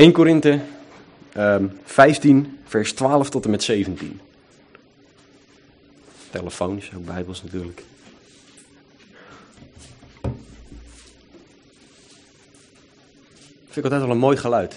[0.00, 0.60] 1 Korinthe
[1.32, 4.20] ehm 15, vers 12 tot en met 17.
[6.30, 7.82] Telefoons, ook bijbels natuurlijk.
[13.64, 14.72] Vind ik altijd wel een mooi geluid.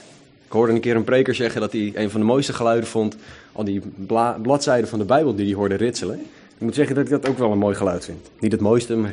[0.45, 3.15] Ik hoorde een keer een preker zeggen dat hij een van de mooiste geluiden vond.
[3.51, 6.19] Al die bla- bladzijden van de Bijbel die hij hoorde ritselen.
[6.55, 8.29] Ik moet zeggen dat ik dat ook wel een mooi geluid vind.
[8.39, 9.09] Niet het mooiste, maar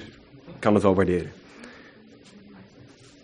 [0.47, 1.33] ik kan het wel waarderen.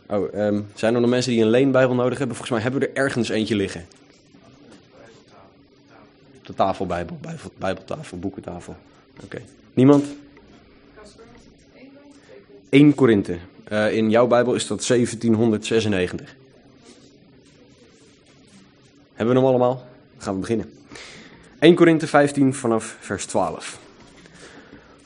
[0.09, 2.37] Oh, ehm, zijn er nog mensen die een leenbijbel nodig hebben?
[2.37, 3.87] Volgens mij hebben we er ergens eentje liggen.
[6.43, 8.77] De tafelbijbel, bijbel, bijbeltafel, boekentafel.
[9.25, 9.43] Oké.
[9.75, 10.07] Niemand?
[12.69, 13.39] 1 Korinthe.
[13.65, 16.37] Eh, in jouw Bijbel is dat 1796.
[19.15, 19.75] Hebben we hem allemaal?
[20.15, 20.73] Dan gaan we beginnen.
[21.59, 23.79] 1 Korinthe 15 vanaf vers 12.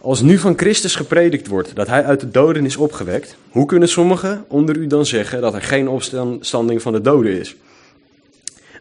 [0.02, 3.88] Als nu van Christus gepredikt wordt dat hij uit de doden is opgewekt, hoe kunnen
[3.88, 7.56] sommigen onder u dan zeggen dat er geen opstanding van de doden is?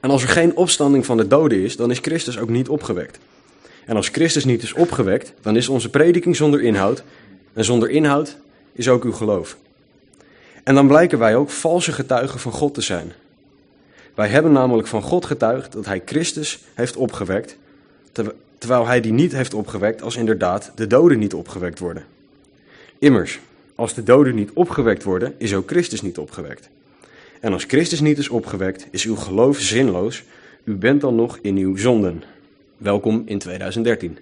[0.01, 3.19] En als er geen opstanding van de doden is, dan is Christus ook niet opgewekt.
[3.85, 7.03] En als Christus niet is opgewekt, dan is onze prediking zonder inhoud.
[7.53, 8.37] En zonder inhoud
[8.71, 9.57] is ook uw geloof.
[10.63, 13.13] En dan blijken wij ook valse getuigen van God te zijn.
[14.13, 17.57] Wij hebben namelijk van God getuigd dat hij Christus heeft opgewekt,
[18.59, 22.03] terwijl hij die niet heeft opgewekt als inderdaad de doden niet opgewekt worden.
[22.99, 23.39] Immers,
[23.75, 26.69] als de doden niet opgewekt worden, is ook Christus niet opgewekt.
[27.39, 30.23] En als Christus niet is opgewekt, is uw geloof zinloos.
[30.63, 32.23] U bent dan nog in uw zonden.
[32.77, 34.17] Welkom in 2013.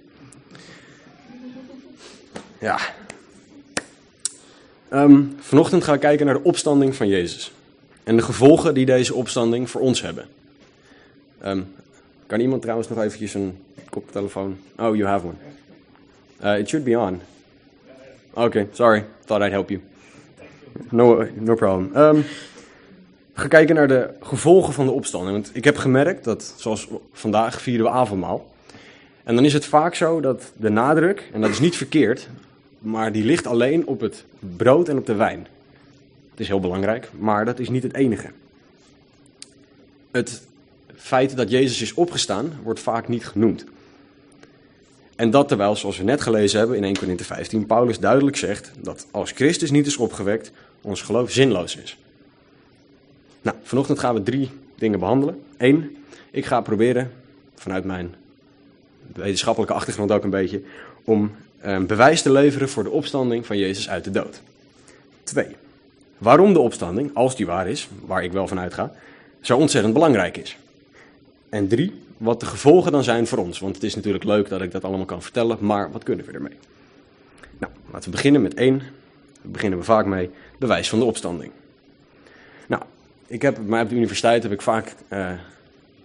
[2.59, 2.79] Ja.
[4.89, 7.51] Ehm, vanochtend gaan we kijken naar de opstanding van Jezus.
[8.03, 10.25] En de gevolgen die deze opstanding voor ons hebben.
[11.41, 11.61] Ehm,
[12.27, 13.57] kan iemand trouwens nog eventjes een
[14.01, 14.57] koptelefoon?
[14.77, 15.35] Oh, you have one.
[16.43, 17.21] Uh, it should be on.
[18.33, 19.05] Oké, sorry.
[19.25, 19.81] Thought I'd help you.
[20.89, 21.91] No, no problem.
[23.33, 25.31] We gaan kijken naar de gevolgen van de opstanding.
[25.31, 28.53] Want ik heb gemerkt dat, zoals vandaag, vieren we avondmaal.
[29.23, 32.27] En dan is het vaak zo dat de nadruk, en dat is niet verkeerd,
[32.79, 35.47] maar die ligt alleen op het brood en op de wijn.
[36.31, 38.29] Het is heel belangrijk, maar dat is niet het enige.
[40.11, 40.41] Het
[40.95, 43.65] feit dat Jezus is opgestaan, wordt vaak niet genoemd.
[45.17, 48.71] En dat terwijl, zoals we net gelezen hebben in 1 Corinthië 15, Paulus duidelijk zegt
[48.79, 50.51] dat als Christus niet is opgewekt,
[50.81, 51.97] ons geloof zinloos is.
[53.41, 55.43] Nou, vanochtend gaan we drie dingen behandelen.
[55.57, 55.97] Eén,
[56.31, 57.11] ik ga proberen,
[57.55, 58.15] vanuit mijn
[59.13, 60.61] wetenschappelijke achtergrond ook een beetje,
[61.03, 64.41] om eh, bewijs te leveren voor de opstanding van Jezus uit de dood.
[65.23, 65.55] Twee,
[66.17, 68.93] waarom de opstanding, als die waar is, waar ik wel van uitga,
[69.41, 70.57] zo ontzettend belangrijk is.
[71.49, 73.59] En drie, wat de gevolgen dan zijn voor ons.
[73.59, 76.31] Want het is natuurlijk leuk dat ik dat allemaal kan vertellen, maar wat kunnen we
[76.31, 76.57] ermee?
[77.57, 78.77] Nou, laten we beginnen met één.
[78.77, 80.29] Daar beginnen we vaak mee,
[80.59, 81.51] bewijs van de opstanding.
[82.67, 82.81] Nou,
[83.27, 85.31] ik heb, maar op de universiteit heb ik vaak, eh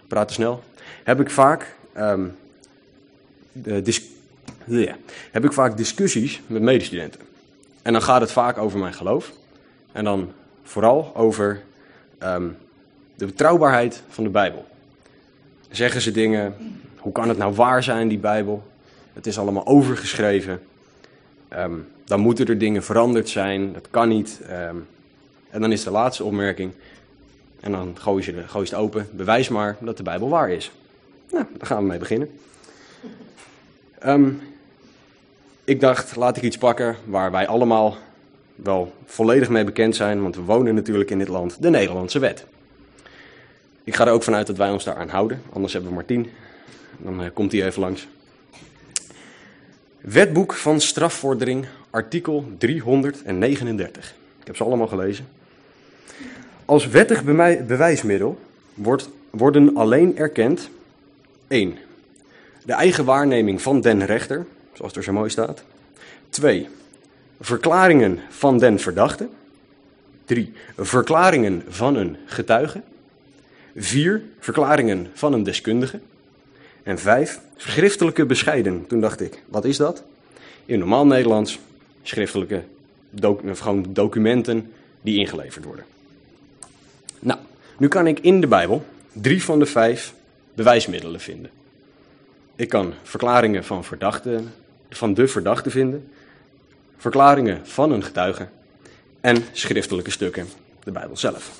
[0.07, 0.63] praat te snel,
[1.03, 2.25] heb ik vaak, ehm,
[5.31, 7.19] heb ik vaak discussies met medestudenten.
[7.81, 9.31] En dan gaat het vaak over mijn geloof.
[9.91, 10.31] En dan
[10.63, 11.63] vooral over
[12.17, 12.49] ehm,
[13.15, 14.65] de betrouwbaarheid van de Bijbel.
[15.73, 16.55] Zeggen ze dingen,
[16.97, 18.63] hoe kan het nou waar zijn, die Bijbel?
[19.13, 20.61] Het is allemaal overgeschreven.
[21.47, 21.73] Ehm,
[22.05, 24.41] dan moeten er dingen veranderd zijn, dat kan niet.
[24.47, 24.75] Ehm,
[25.49, 26.71] en dan is de laatste opmerking,
[27.59, 30.71] en dan gooi je, de, gooi het open, bewijs maar dat de Bijbel waar is.
[31.31, 32.29] Nou, daar gaan we mee beginnen.
[33.99, 34.29] Ehm,
[35.63, 37.97] ik dacht, laat ik iets pakken waar wij allemaal
[38.55, 42.45] wel volledig mee bekend zijn, want we wonen natuurlijk in dit land, de Nederlandse wet.
[43.83, 46.29] Ik ga er ook vanuit dat wij ons daaraan houden, anders hebben we Martien.
[46.97, 48.07] Dan eh, komt hij even langs.
[50.01, 54.15] Wetboek van strafvordering, artikel 339.
[54.39, 55.27] Ik heb ze allemaal gelezen.
[56.65, 57.23] Als wettig
[57.65, 58.39] bewijsmiddel
[58.73, 60.69] wordt, worden alleen erkend
[61.47, 61.77] 1.
[62.65, 65.63] De eigen waarneming van den rechter, zoals er zo mooi staat.
[66.29, 66.69] 2.
[67.39, 69.27] Verklaringen van den verdachte.
[70.25, 70.53] 3.
[70.77, 72.81] Verklaringen van een getuige.
[73.75, 74.23] 4.
[74.39, 75.99] Verklaringen van een deskundige.
[76.83, 77.39] En 5.
[77.55, 78.87] Schriftelijke bescheiden.
[78.87, 80.03] Toen dacht ik, wat is dat?
[80.65, 81.59] In normaal Nederlands
[82.03, 82.63] schriftelijke
[83.53, 84.71] gewoon documenten
[85.01, 85.85] die ingeleverd worden.
[87.19, 87.39] Nou,
[87.77, 90.13] nu kan ik in de Bijbel drie van de vijf
[90.53, 91.51] bewijsmiddelen vinden.
[92.55, 94.53] Ik kan verklaringen van, verdachten,
[94.89, 96.11] van de verdachte vinden,
[96.97, 98.47] verklaringen van een getuige
[99.21, 100.47] en schriftelijke stukken,
[100.83, 101.51] de Bijbel zelf.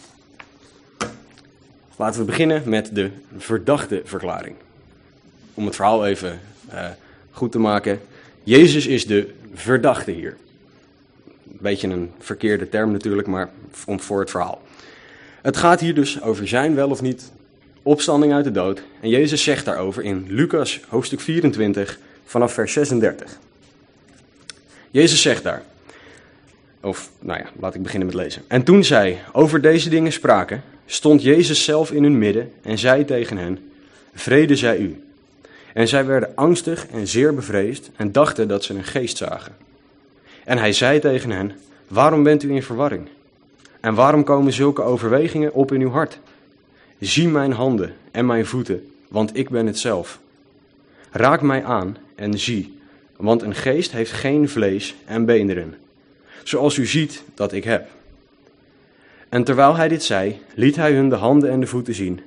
[1.95, 4.55] Laten we beginnen met de verdachte verklaring.
[5.53, 6.85] Om het verhaal even eh,
[7.31, 7.99] goed te maken.
[8.43, 10.37] Jezus is de verdachte hier.
[11.43, 13.49] Beetje een verkeerde term natuurlijk, maar
[13.85, 14.61] om voor het verhaal.
[15.41, 17.31] Het gaat hier dus over zijn wel of niet
[17.81, 18.81] opstanding uit de dood.
[19.01, 23.37] En Jezus zegt daarover in Lucas hoofdstuk 24 vanaf vers 36.
[24.91, 25.63] Jezus zegt daar,
[26.81, 28.41] of nou ja, laat ik beginnen met lezen.
[28.47, 30.63] En toen zij over deze dingen spraken,
[30.93, 33.71] stond Jezus zelf in hun midden en zei tegen hen,
[34.13, 35.03] vrede zij u.
[35.73, 39.55] En zij werden angstig en zeer bevreesd en dachten dat ze een geest zagen.
[40.43, 41.51] En hij zei tegen hen,
[41.87, 43.07] waarom bent u in verwarring?
[43.79, 46.19] En waarom komen zulke overwegingen op in uw hart?
[46.99, 50.19] Zie mijn handen en mijn voeten, want ik ben het zelf.
[51.11, 52.77] Raak mij aan en zie,
[53.15, 55.75] want een geest heeft geen vlees en beenderen,
[56.43, 57.87] zoals u ziet dat ik heb.
[59.33, 62.21] En terwijl hij dit zei, liet hij hun de handen en de voeten zien.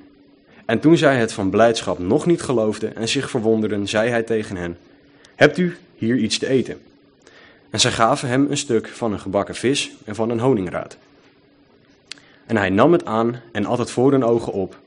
[0.65, 4.55] En toen zij het van blijdschap nog niet geloofden en zich verwonderden, zei hij tegen
[4.55, 4.77] hen:
[5.35, 6.77] Hebt u hier iets te eten?
[7.69, 10.97] En zij gaven hem een stuk van een gebakken vis en van een honingraad.
[12.45, 14.79] En hij nam het aan en at het voor hun ogen op.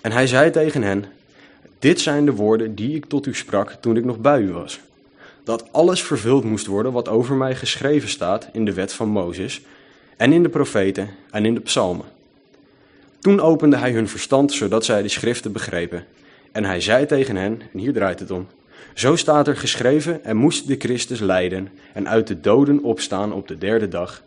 [0.00, 1.04] En hij zei tegen hen:
[1.78, 4.80] Dit zijn de woorden die ik tot u sprak toen ik nog bij u was.
[5.44, 9.62] Dat alles vervuld moest worden wat over mij geschreven staat in de wet van Mozes,
[10.16, 12.06] en in de profeten en in de psalmen.
[13.18, 16.04] Toen opende hij hun verstand, zodat zij de schriften begrepen.
[16.52, 18.46] En hij zei tegen hen, en hier draait het om,
[18.94, 23.48] zo staat er geschreven, en moest de Christus lijden en uit de doden opstaan op
[23.48, 24.22] de derde dag.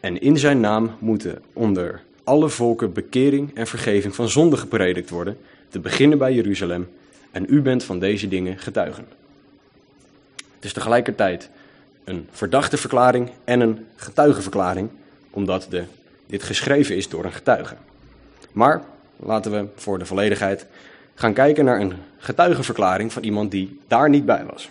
[0.00, 5.38] En in zijn naam moeten onder alle volken bekering en vergeving van zonde gepredikt worden,
[5.68, 6.88] te beginnen bij Jeruzalem.
[7.30, 9.06] En u bent van deze dingen getuigen.
[10.36, 11.50] Het is tegelijkertijd
[12.04, 14.90] een verdachte verklaring en een getuigenverklaring,
[15.30, 15.84] omdat de,
[16.26, 17.74] dit geschreven is door een getuige.
[18.52, 18.82] Maar
[19.16, 20.66] laten we voor de volledigheid
[21.14, 24.70] gaan kijken naar een getuigenverklaring van iemand die daar niet bij was.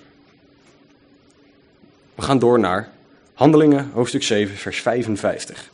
[2.15, 2.89] We gaan door naar
[3.33, 5.69] Handelingen, hoofdstuk 7, vers 55.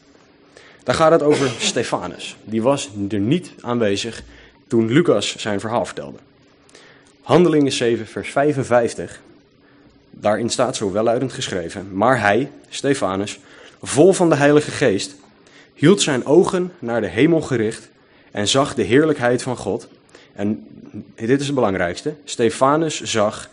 [0.83, 2.37] Daar gaat het over Stefanus.
[2.43, 4.23] Die was er niet aanwezig
[4.67, 6.17] toen Lucas zijn verhaal vertelde.
[7.21, 9.21] Handelingen 7, vers 55.
[10.19, 11.87] Daarin staat zo welluidend geschreven.
[11.93, 13.39] Maar hij, Stefanus,
[13.81, 15.15] vol van de Heilige Geest,
[15.73, 17.89] hield zijn ogen naar de hemel gericht
[18.31, 19.87] en zag de heerlijkheid van God.
[20.33, 20.67] En
[21.15, 22.13] dit is het belangrijkste.
[22.23, 23.49] Stefanus zag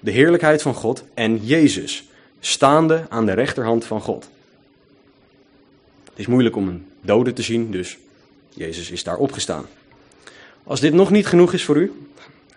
[0.00, 2.08] de heerlijkheid van God en Jezus
[2.40, 4.28] staande aan de rechterhand van God.
[6.04, 7.98] Het is moeilijk om een dode te zien, dus
[8.48, 9.66] Jezus is daar opgestaan.
[10.64, 11.92] Als dit nog niet genoeg is voor u,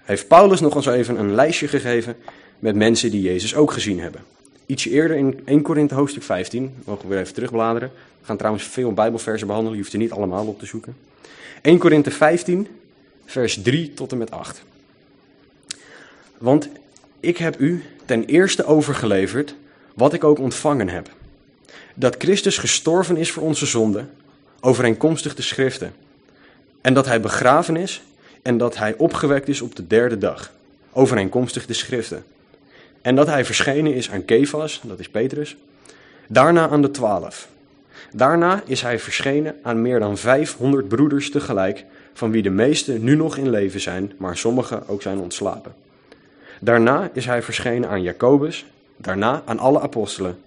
[0.04, 2.18] heeft Paulus nog eens even een lijstje gegeven
[2.60, 4.24] met mensen die Jezus ook gezien hebben.
[4.66, 7.92] Ietsje eerder in 1 Korinthe hoofdstuk 15, mogen we weer even terugbladeren.
[8.20, 10.96] We gaan trouwens veel Bijbelversen behandelen, je hoeft er niet allemaal op te zoeken.
[11.62, 12.68] 1 Korinthe 15,
[13.26, 14.64] vers 3 tot en met 8.
[16.38, 16.70] Want
[17.20, 19.56] ik heb u ten eerste overgeleverd
[19.94, 21.10] wat ik ook ontvangen heb.
[21.94, 24.10] Dat Christus gestorven is voor onze zonden,
[24.60, 25.94] overeenkomstig de schriften.
[26.82, 28.02] En dat hij begraven is
[28.42, 30.52] en dat hij opgewekt is op de derde dag,
[30.92, 32.24] overeenkomstig de schriften.
[33.06, 35.56] En dat hij verschenen is aan Kefas, dat is Petrus,
[36.28, 37.48] daarna aan de twaalf.
[38.12, 43.16] Daarna is hij verschenen aan meer dan 500 broeders tegelijk, van wie de meeste nu
[43.16, 45.76] nog in leven zijn, maar sommigen ook zijn ontslapen.
[46.60, 48.66] Daarna is hij verschenen aan Jacobus,
[48.98, 50.38] daarna aan alle apostelen.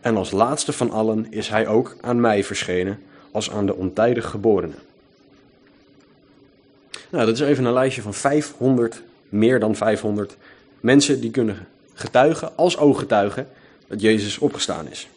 [0.00, 3.00] En als laatste van allen is hij ook aan mij verschenen,
[3.30, 4.74] als aan de ontijdig geborene.
[7.10, 10.36] Nou, dat is even een lijstje van 500, meer dan 500
[10.80, 13.48] mensen die kunnen getuigen, als ooggetuigen,
[13.88, 15.08] dat Jezus opgestaan is.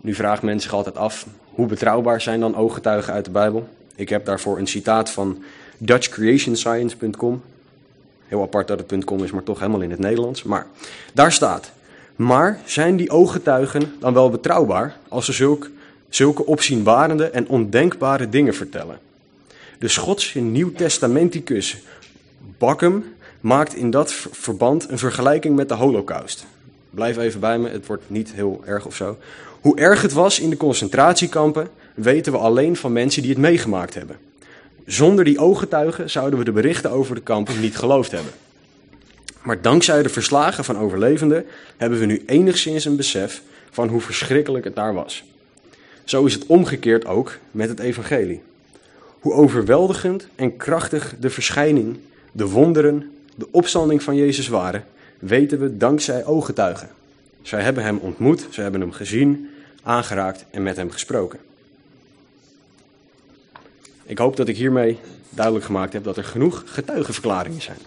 [0.00, 3.68] Nu vraagt men zich altijd af, hoe betrouwbaar zijn dan ooggetuigen uit de Bijbel?
[3.94, 5.42] Ik heb daarvoor een citaat van
[5.78, 7.42] DutchCreationScience.com.
[8.26, 10.42] Heel apart dat het .com is, maar toch helemaal in het Nederlands.
[10.42, 10.66] Maar
[11.12, 11.72] daar staat,
[12.16, 15.70] maar zijn die ooggetuigen dan wel betrouwbaar als ze zulk,
[16.08, 18.98] zulke opzienbarende en ondenkbare dingen vertellen?
[19.78, 21.78] De Schotse Nieuw-Testamenticus
[22.58, 23.04] Backham
[23.40, 26.46] maakt in dat verband een vergelijking met de Holocaust.
[26.90, 29.18] Blijf even bij me, het wordt niet heel erg of zo.
[29.60, 33.94] Hoe erg het was in de concentratiekampen weten we alleen van mensen die het meegemaakt
[33.94, 34.16] hebben.
[34.86, 38.32] Zonder die ooggetuigen zouden we de berichten over de kampen niet geloofd hebben.
[39.42, 44.64] Maar dankzij de verslagen van overlevenden hebben we nu enigszins een besef van hoe verschrikkelijk
[44.64, 45.24] het daar was.
[46.04, 48.42] Zo is het omgekeerd ook met het evangelie.
[49.20, 51.98] Hoe overweldigend en krachtig de verschijning,
[52.32, 54.84] de wonderen, de opstanding van Jezus waren,
[55.18, 56.88] weten we dankzij ooggetuigen.
[57.42, 59.50] Zij hebben hem ontmoet, zij hebben hem gezien,
[59.82, 61.38] aangeraakt en met hem gesproken.
[64.04, 67.78] Ik hoop dat ik hiermee duidelijk gemaakt heb dat er genoeg getuigenverklaringen zijn.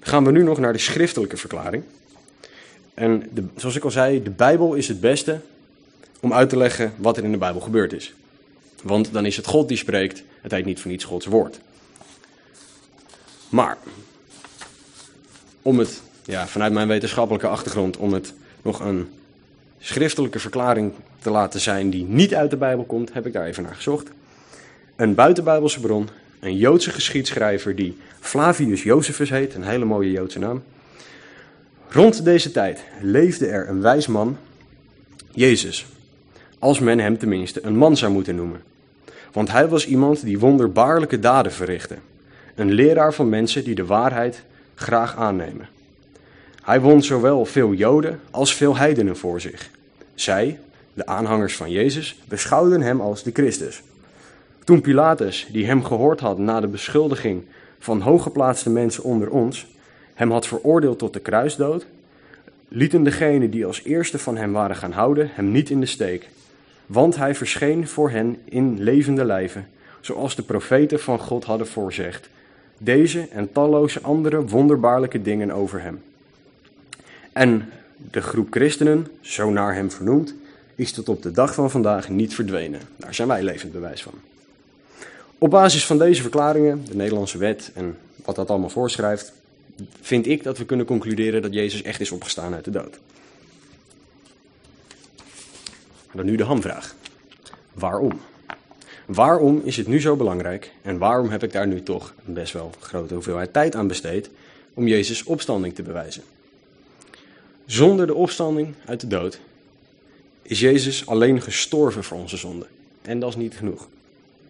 [0.00, 1.82] Dan gaan we nu nog naar de schriftelijke verklaring.
[2.94, 5.40] En de, zoals ik al zei, de Bijbel is het beste
[6.20, 8.14] om uit te leggen wat er in de Bijbel gebeurd is.
[8.82, 11.60] Want dan is het God die spreekt, het heet niet voor niets Gods woord.
[13.48, 13.78] Maar,
[15.66, 18.32] om het, ja, vanuit mijn wetenschappelijke achtergrond, om het
[18.62, 19.08] nog een
[19.80, 23.62] schriftelijke verklaring te laten zijn die niet uit de Bijbel komt, heb ik daar even
[23.62, 24.08] naar gezocht.
[24.96, 26.08] Een buitenbijbelse bron,
[26.40, 30.62] een Joodse geschiedschrijver die Flavius Josephus heet, een hele mooie Joodse naam.
[31.88, 34.36] Rond deze tijd leefde er een wijs man,
[35.30, 35.86] Jezus,
[36.58, 38.62] als men hem tenminste een man zou moeten noemen.
[39.32, 41.96] Want hij was iemand die wonderbaarlijke daden verrichtte,
[42.54, 44.42] een leraar van mensen die de waarheid
[44.76, 45.68] graag aannemen.
[46.62, 49.70] Hij won zowel veel Joden als veel heidenen voor zich.
[50.14, 50.58] Zij,
[50.94, 53.82] de aanhangers van Jezus, beschouwden hem als de Christus.
[54.64, 57.44] Toen Pilatus, die hem gehoord had na de beschuldiging
[57.78, 59.66] van hooggeplaatste mensen onder ons,
[60.14, 61.86] hem had veroordeeld tot de kruisdood,
[62.68, 66.28] lieten degenen die als eerste van hem waren gaan houden hem niet in de steek.
[66.86, 69.68] Want hij verscheen voor hen in levende lijven,
[70.00, 72.28] zoals de profeten van God hadden voorzegd.
[72.78, 76.02] Deze en talloze andere wonderbaarlijke dingen over hem.
[77.32, 77.68] En
[78.10, 80.34] de groep christenen, zo naar hem vernoemd,
[80.74, 82.80] is tot op de dag van vandaag niet verdwenen.
[82.96, 84.12] Daar zijn wij levend bewijs van.
[85.38, 89.32] Op basis van deze verklaringen, de Nederlandse wet en wat dat allemaal voorschrijft,
[90.00, 92.98] vind ik dat we kunnen concluderen dat Jezus echt is opgestaan uit de dood.
[96.12, 96.94] Dan nu de hamvraag.
[97.72, 98.20] Waarom?
[99.06, 102.52] Waarom is het nu zo belangrijk en waarom heb ik daar nu toch een best
[102.52, 104.30] wel grote hoeveelheid tijd aan besteed
[104.74, 106.22] om Jezus opstanding te bewijzen?
[107.66, 109.40] Zonder de opstanding uit de dood
[110.42, 112.66] is Jezus alleen gestorven voor onze zonde.
[113.02, 113.78] En dat is niet genoeg.
[113.78, 113.88] Dat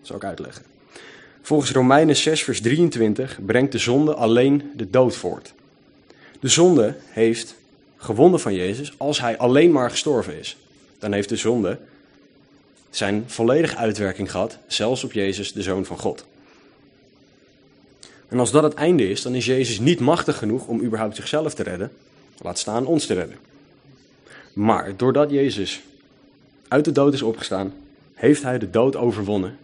[0.02, 0.64] zal ik uitleggen.
[1.42, 5.54] Volgens Romeinen 6, vers 23 brengt de zonde alleen de dood voort.
[6.40, 7.54] De zonde heeft
[7.96, 10.56] gewonnen van Jezus als hij alleen maar gestorven is.
[10.98, 11.78] Dan heeft de zonde
[12.96, 16.24] zijn volledige uitwerking gehad, zelfs op Jezus, de Zoon van God.
[18.28, 21.54] En als dat het einde is, dan is Jezus niet machtig genoeg om überhaupt zichzelf
[21.54, 21.92] te redden,
[22.38, 23.36] laat staan ons te redden.
[24.52, 25.82] Maar doordat Jezus
[26.68, 27.74] uit de dood is opgestaan,
[28.14, 29.58] heeft hij de dood overwonnen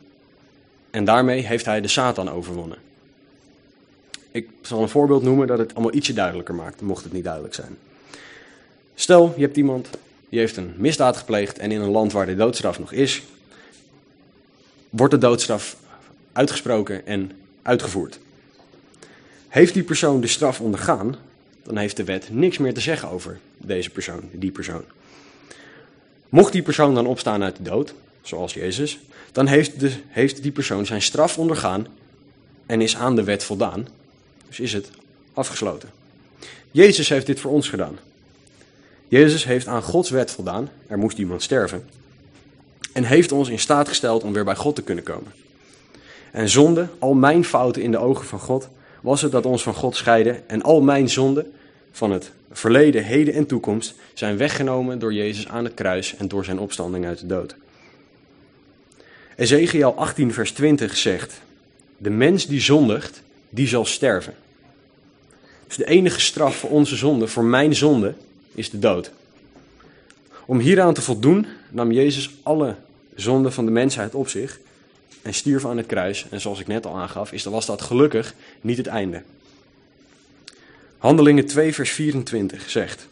[0.91, 2.79] en daarmee heeft hij de Satan overwonnen.
[4.31, 7.55] Ik zal een voorbeeld noemen dat het allemaal ietsje duidelijker maakt, mocht het niet duidelijk
[7.55, 7.79] zijn.
[8.95, 9.89] Stel, je hebt iemand
[10.33, 13.23] die heeft een misdaad gepleegd en in een land waar de doodstraf nog is,
[14.91, 15.77] wordt de doodstraf
[16.33, 18.19] uitgesproken en uitgevoerd.
[19.49, 21.17] Heeft die persoon de straf ondergaan,
[21.63, 24.85] dan heeft de wet niks meer te zeggen over deze persoon, die persoon.
[26.29, 28.99] Mocht die persoon dan opstaan uit de dood, zoals Jezus,
[29.33, 31.87] dan heeft, de, heeft die persoon zijn straf ondergaan
[32.67, 33.89] en is aan de wet voldaan.
[34.49, 34.91] Dus is het
[35.33, 35.91] afgesloten.
[36.71, 37.99] Jezus heeft dit voor ons gedaan.
[39.13, 41.85] Jezus heeft aan Gods wet voldaan, er moest iemand sterven,
[42.93, 45.33] en heeft ons in staat gesteld om weer bij God te kunnen komen.
[46.31, 48.69] En zonde, al mijn fouten in de ogen van God,
[49.01, 51.53] was het dat ons van God scheiden en al mijn zonden
[51.91, 56.45] van het verleden, heden en toekomst zijn weggenomen door Jezus aan het kruis en door
[56.45, 57.55] zijn opstanding uit de dood.
[59.37, 61.41] Ezekiel 18, vers 20 zegt:
[61.97, 64.35] De mens die zondigt, die zal sterven.
[65.67, 68.15] Dus de enige straf voor onze zonde, voor mijn zonde,
[68.55, 69.11] is de dood.
[70.47, 72.75] Om hieraan te voldoen nam Jezus alle
[73.15, 74.61] zonden van de mensheid op zich
[75.23, 76.27] en stierf aan het kruis.
[76.31, 79.23] En zoals ik net al aangaf, is, was dat gelukkig niet het einde.
[80.99, 83.09] Handelingen 2, vers 24 zegt: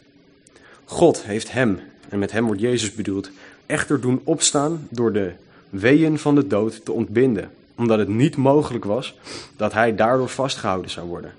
[0.85, 1.79] God heeft hem,
[2.09, 3.29] en met hem wordt Jezus bedoeld,
[3.65, 5.31] echter doen opstaan door de
[5.69, 9.17] weeën van de dood te ontbinden, omdat het niet mogelijk was
[9.55, 11.33] dat hij daardoor vastgehouden zou worden.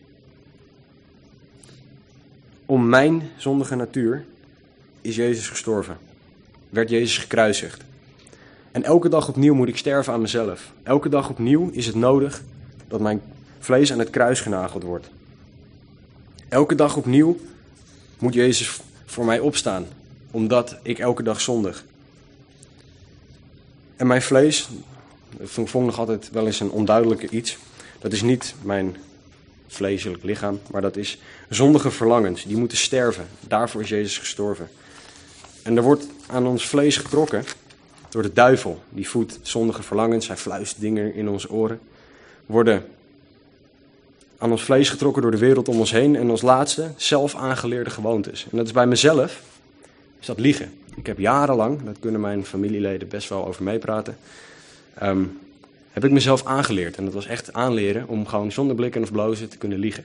[2.73, 4.25] Om mijn zondige natuur
[5.01, 5.99] is Jezus gestorven,
[6.69, 7.83] werd Jezus gekruisigd.
[8.71, 10.73] En elke dag opnieuw moet ik sterven aan mezelf.
[10.83, 12.43] Elke dag opnieuw is het nodig
[12.89, 13.23] dat mijn
[13.59, 15.11] vlees aan het kruis genageld wordt.
[16.49, 17.39] Elke dag opnieuw
[18.19, 19.87] moet Jezus voor mij opstaan,
[20.31, 21.85] omdat ik elke dag zondig.
[23.97, 24.69] En mijn vlees,
[25.37, 27.59] dat vond nog altijd wel eens een onduidelijke iets.
[27.99, 28.97] Dat is niet mijn
[29.73, 32.45] vleeselijk lichaam, maar dat is zondige verlangens.
[32.45, 33.27] Die moeten sterven.
[33.41, 34.69] Daarvoor is Jezus gestorven.
[35.63, 37.45] En er wordt aan ons vlees getrokken
[38.09, 38.83] door de duivel.
[38.89, 40.27] Die voedt zondige verlangens.
[40.27, 41.81] Hij fluist dingen in onze oren.
[42.47, 42.85] Worden
[44.39, 46.17] aan ons vlees getrokken door de wereld om ons heen.
[46.17, 48.47] En als laatste zelf aangeleerde gewoontes.
[48.51, 49.43] En dat is bij mezelf,
[50.21, 50.73] is dat liegen.
[50.95, 54.17] Ik heb jarenlang, dat kunnen mijn familieleden best wel over meepraten,
[54.95, 55.25] ehm,
[55.93, 56.97] heb ik mezelf aangeleerd.
[56.97, 60.05] En dat was echt aanleren om gewoon zonder blikken of blozen te kunnen liegen.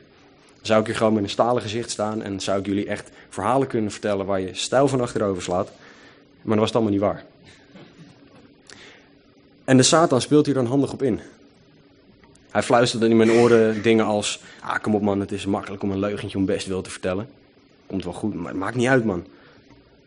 [0.56, 3.10] Dan zou ik hier gewoon met een stalen gezicht staan en zou ik jullie echt
[3.30, 5.72] verhalen kunnen vertellen waar je stijl van achterover slaat.
[6.42, 7.26] Maar dat was het allemaal niet waar.
[9.64, 11.20] En de Satan speelt hier dan handig op in.
[12.52, 15.92] Hij fluistert in mijn oren dingen als: Ah, kom op man, het is makkelijk om
[15.92, 17.30] een leugentje om best wil te vertellen.
[17.88, 19.26] Komt wel goed, maar het maakt niet uit man.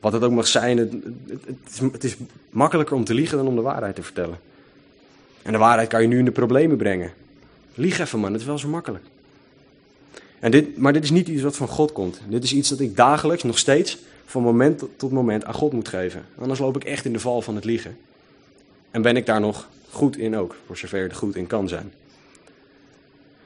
[0.00, 0.92] Wat het ook mag zijn, het,
[1.28, 2.16] het, is, het is
[2.50, 4.38] makkelijker om te liegen dan om de waarheid te vertellen.
[5.42, 7.12] En de waarheid kan je nu in de problemen brengen.
[7.74, 9.04] Lieg even man, het is wel zo makkelijk.
[10.38, 12.20] En dit, maar dit is niet iets wat van God komt.
[12.28, 15.88] Dit is iets dat ik dagelijks, nog steeds, van moment tot moment aan God moet
[15.88, 16.24] geven.
[16.38, 17.96] Anders loop ik echt in de val van het liegen.
[18.90, 21.92] En ben ik daar nog goed in ook, voor zover het goed in kan zijn.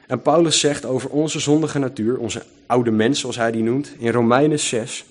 [0.07, 4.11] En Paulus zegt over onze zondige natuur, onze oude mens zoals hij die noemt, in
[4.11, 5.05] Romeinen 6,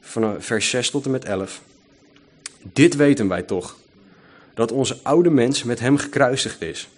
[0.00, 1.62] van vers 6 tot en met 11.
[2.62, 3.76] Dit weten wij toch,
[4.58, 6.88] dat onze oude mens met hem gekruisigd is,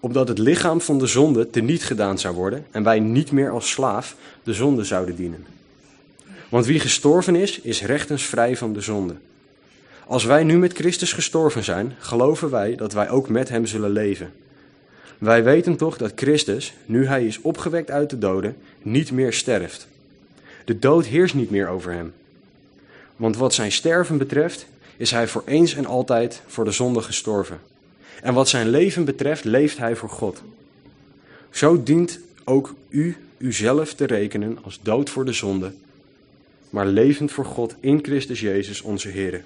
[0.00, 3.70] opdat het lichaam van de zonde teniet gedaan zou worden en wij niet meer als
[3.70, 5.46] slaaf de zonde zouden dienen.
[6.48, 9.14] Want wie gestorven is, is rechtens vrij van de zonde.
[10.06, 13.90] Als wij nu met Christus gestorven zijn, geloven wij dat wij ook met hem zullen
[13.90, 14.32] leven.
[15.18, 19.88] Wij weten toch dat Christus, nu hij is opgewekt uit de doden, niet meer sterft.
[20.64, 22.12] De dood heerst niet meer over hem.
[23.16, 24.66] Want wat zijn sterven betreft,
[25.02, 27.60] is hij voor eens en altijd voor de zonde gestorven.
[28.20, 30.42] En wat zijn leven betreft, leeft hij voor God.
[31.50, 35.72] Zo dient ook u uzelf te rekenen als dood voor de zonde,
[36.70, 39.44] maar levend voor God in Christus Jezus onze Heer.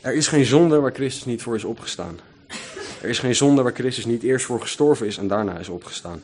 [0.00, 2.18] Er is geen zonde waar Christus niet voor is opgestaan.
[3.00, 6.22] Er is geen zonde waar Christus niet eerst voor gestorven is en daarna is opgestaan.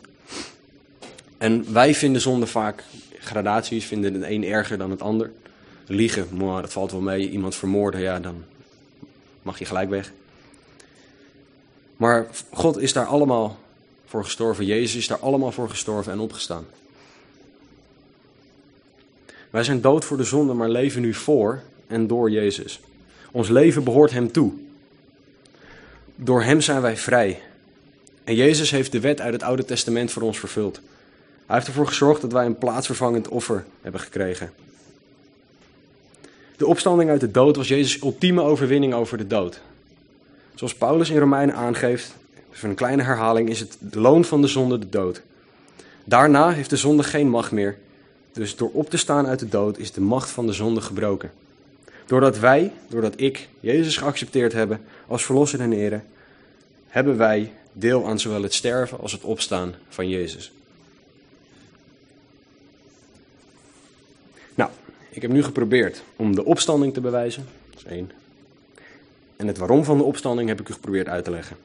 [1.38, 2.84] En wij vinden zonde vaak
[3.18, 5.30] gradaties, vinden het een erger dan het ander.
[5.90, 7.30] Liegen, maar dat valt wel mee.
[7.30, 8.44] Iemand vermoorden, ja, dan
[9.42, 10.12] mag je gelijk weg.
[11.96, 13.58] Maar God is daar allemaal
[14.06, 14.64] voor gestorven.
[14.64, 16.66] Jezus is daar allemaal voor gestorven en opgestaan.
[19.50, 22.80] Wij zijn dood voor de zonde, maar leven nu voor en door Jezus.
[23.30, 24.52] Ons leven behoort Hem toe.
[26.14, 27.42] Door Hem zijn wij vrij.
[28.24, 30.80] En Jezus heeft de wet uit het Oude Testament voor ons vervuld.
[31.46, 34.52] Hij heeft ervoor gezorgd dat wij een plaatsvervangend offer hebben gekregen.
[36.58, 39.60] De opstanding uit de dood was Jezus' ultieme overwinning over de dood.
[40.54, 42.14] Zoals Paulus in Romeinen aangeeft,
[42.50, 45.22] voor een kleine herhaling, is het de loon van de zonde de dood.
[46.04, 47.78] Daarna heeft de zonde geen macht meer.
[48.32, 51.30] Dus door op te staan uit de dood is de macht van de zonde gebroken.
[52.06, 56.00] Doordat wij, doordat ik Jezus geaccepteerd hebben als verlosser en ere,
[56.88, 60.52] hebben wij deel aan zowel het sterven als het opstaan van Jezus.
[64.54, 64.70] Nou,
[65.18, 67.46] ik heb nu geprobeerd om de opstanding te bewijzen.
[67.70, 68.10] Dat is één.
[69.36, 71.56] En het waarom van de opstanding heb ik u geprobeerd uit te leggen.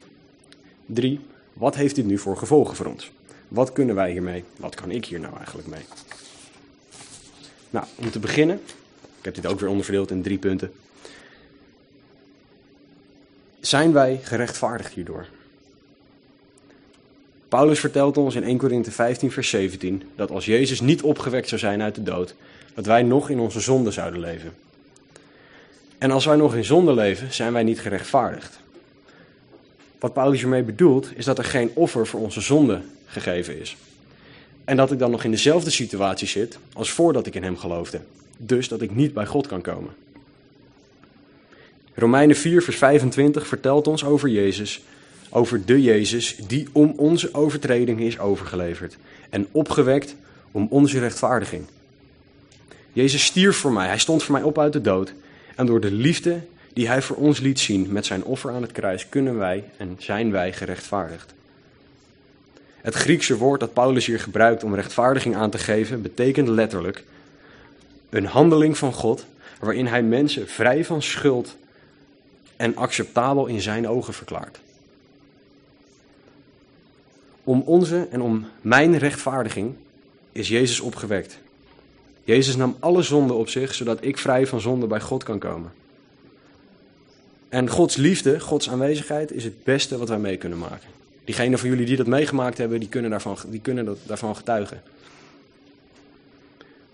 [0.86, 1.20] Drie,
[1.52, 3.10] wat heeft dit nu voor gevolgen voor ons?
[3.48, 4.44] Wat kunnen wij hiermee?
[4.56, 5.80] Wat kan ik hier nou eigenlijk mee?
[7.70, 8.60] Nou, om te beginnen,
[9.18, 10.72] ik heb dit ook weer onderverdeeld in drie punten.
[13.60, 15.26] Zijn wij gerechtvaardigd hierdoor?
[17.48, 21.60] Paulus vertelt ons in 1 Korinthe 15, vers 17 dat als Jezus niet opgewekt zou
[21.60, 22.34] zijn uit de dood,
[22.74, 24.52] dat wij nog in onze zonde zouden leven.
[25.98, 28.58] En als wij nog in zonde leven, zijn wij niet gerechtvaardigd.
[29.98, 33.76] Wat Paulus hiermee bedoelt, is dat er geen offer voor onze zonde gegeven is.
[34.64, 38.00] En dat ik dan nog in dezelfde situatie zit als voordat ik in hem geloofde.
[38.36, 39.90] Dus dat ik niet bij God kan komen.
[41.94, 44.82] Romeinen 4, vers 25 vertelt ons over Jezus,
[45.30, 48.96] over de Jezus die om onze overtreding is overgeleverd
[49.30, 50.14] en opgewekt
[50.50, 51.64] om onze rechtvaardiging.
[52.94, 55.12] Jezus stierf voor mij, hij stond voor mij op uit de dood.
[55.56, 56.40] En door de liefde
[56.72, 59.96] die hij voor ons liet zien met zijn offer aan het kruis, kunnen wij en
[59.98, 61.34] zijn wij gerechtvaardigd.
[62.76, 67.04] Het Griekse woord dat Paulus hier gebruikt om rechtvaardiging aan te geven, betekent letterlijk
[68.10, 69.26] een handeling van God
[69.60, 71.56] waarin hij mensen vrij van schuld
[72.56, 74.58] en acceptabel in zijn ogen verklaart.
[77.44, 79.74] Om onze en om mijn rechtvaardiging
[80.32, 81.38] is Jezus opgewekt.
[82.24, 85.72] Jezus nam alle zonden op zich, zodat ik vrij van zonde bij God kan komen.
[87.48, 90.88] En Gods liefde, Gods aanwezigheid, is het beste wat wij mee kunnen maken.
[91.24, 94.82] Diegenen van jullie die dat meegemaakt hebben, die kunnen, daarvan, die kunnen dat, daarvan getuigen.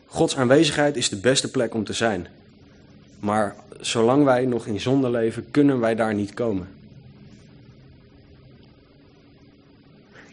[0.06, 2.26] Gods aanwezigheid is de beste plek om te zijn.
[3.20, 6.68] Maar zolang wij nog in zonde leven, kunnen wij daar niet komen.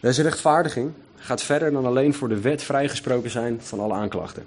[0.00, 4.46] Deze rechtvaardiging gaat verder dan alleen voor de wet vrijgesproken zijn van alle aanklachten.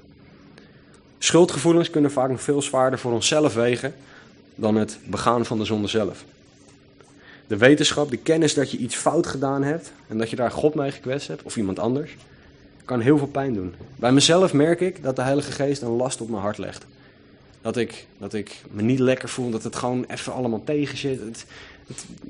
[1.24, 3.94] Schuldgevoelens kunnen vaak nog veel zwaarder voor onszelf wegen
[4.56, 6.24] dan het begaan van de zonde zelf.
[7.48, 10.76] De wetenschap, de kennis dat je iets fout gedaan hebt en dat je daar God
[10.76, 12.16] mee gekwetst hebt of iemand anders,
[12.86, 13.74] kan heel veel pijn doen.
[13.96, 16.86] Bij mezelf merk ik dat de Heilige Geest een last op mijn hart legt.
[17.62, 21.20] Dat ik, dat ik me niet lekker voel, dat het gewoon even allemaal tegen zit.
[21.20, 21.46] Het,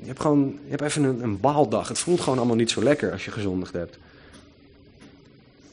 [0.00, 1.88] je hebt gewoon je hebt even een, een baaldag.
[1.88, 3.98] Het voelt gewoon allemaal niet zo lekker als je gezondigd hebt.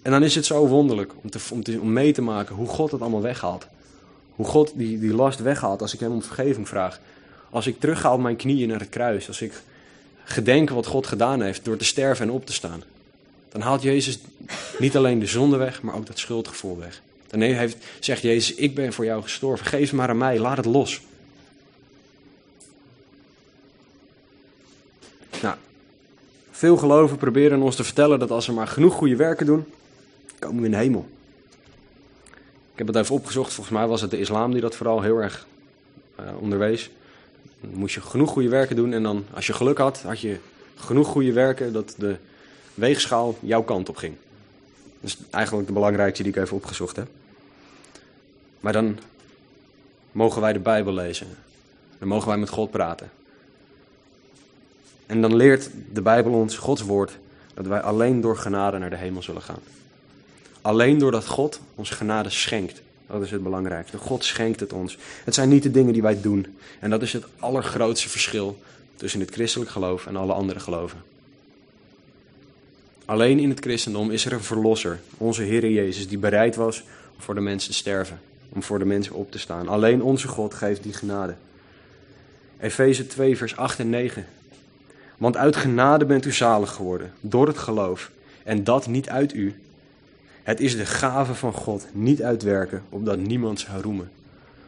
[0.01, 2.67] En dan is het zo wonderlijk om, te, om, te, om mee te maken hoe
[2.67, 3.67] God het allemaal weghaalt.
[4.35, 6.99] Hoe God die, die last weghaalt als ik hem om vergeving vraag.
[7.49, 9.27] Als ik terugga op mijn knieën naar het kruis.
[9.27, 9.61] Als ik
[10.23, 12.83] gedenk wat God gedaan heeft door te sterven en op te staan.
[13.49, 14.19] Dan haalt Jezus
[14.79, 17.01] niet alleen de zonde weg, maar ook dat schuldgevoel weg.
[17.27, 19.65] Dan heeft, zegt Jezus, ik ben voor jou gestorven.
[19.65, 21.01] Geef maar aan mij, laat het los.
[25.41, 25.55] Nou,
[26.51, 29.65] veel geloven proberen ons te vertellen dat als we maar genoeg goede werken doen,
[30.39, 31.09] komen we in de hemel.
[32.71, 35.17] Ik heb het even opgezocht, volgens mij was het de islam die dat vooral heel
[35.17, 35.47] erg
[36.19, 36.89] uh, onderwees.
[37.61, 40.37] Dan moest je genoeg goede werken doen en dan, als je geluk had, had je
[40.75, 42.15] genoeg goede werken dat de
[42.73, 44.15] weegschaal jouw kant op ging.
[44.99, 47.07] Dat is eigenlijk de belangrijkste die ik even opgezocht heb.
[48.59, 48.99] Maar dan
[50.11, 51.27] mogen wij de Bijbel lezen.
[51.97, 53.09] Dan mogen wij met God praten.
[55.05, 57.17] En dan leert de Bijbel ons, Gods woord,
[57.53, 59.59] dat wij alleen door genade naar de hemel zullen gaan.
[60.61, 62.81] Alleen doordat God ons genade schenkt.
[63.07, 63.97] Dat is het belangrijkste.
[63.97, 64.97] God schenkt het ons.
[65.23, 66.57] Het zijn niet de dingen die wij doen.
[66.79, 68.59] En dat is het allergrootste verschil
[68.95, 71.01] tussen het christelijk geloof en alle andere geloven.
[73.05, 76.83] Alleen in het christendom is er een verlosser, onze Heer Jezus, die bereid was
[77.15, 78.19] om voor de mensen te sterven,
[78.49, 79.67] om voor de mensen op te staan.
[79.67, 81.35] Alleen onze God geeft die genade.
[82.59, 84.25] Efeze 2, vers 8 en 9.
[85.17, 88.11] Want uit genade bent u zalig geworden, door het geloof,
[88.43, 89.55] en dat niet uit u.
[90.49, 94.11] Het is de gave van God, niet uitwerken, opdat niemand zou roemen.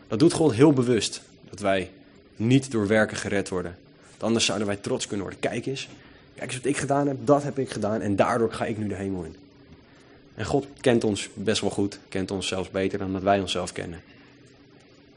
[0.07, 1.91] Dat doet God heel bewust, dat wij
[2.35, 3.77] niet door werken gered worden.
[4.19, 5.49] Anders zouden wij trots kunnen worden.
[5.49, 5.89] Kijk eens,
[6.35, 8.87] kijk eens wat ik gedaan heb, dat heb ik gedaan en daardoor ga ik nu
[8.87, 9.35] de hemel in.
[10.35, 13.71] En God kent ons best wel goed, kent ons zelfs beter dan dat wij onszelf
[13.71, 14.01] kennen.